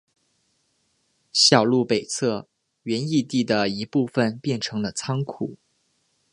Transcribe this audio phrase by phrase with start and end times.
[1.31, 2.47] 小路北侧
[2.81, 5.57] 原义地的一部分变成了仓库。